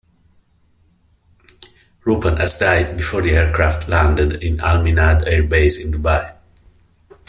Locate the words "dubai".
5.91-6.35